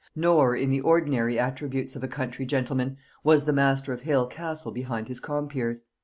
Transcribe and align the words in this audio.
Nor, 0.15 0.55
in 0.55 0.71
the 0.71 0.81
ordinary 0.81 1.37
attributes 1.37 1.95
of 1.95 2.03
a 2.03 2.07
country 2.07 2.43
gentleman, 2.47 2.97
was 3.23 3.45
the 3.45 3.53
master 3.53 3.93
of 3.93 4.01
Hale 4.01 4.25
Castle 4.25 4.71
behind 4.71 5.07
his 5.09 5.19
compeers. 5.19 5.83